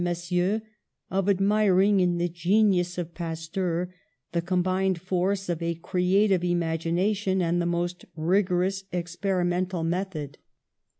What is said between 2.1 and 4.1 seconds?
the genius of Pasteur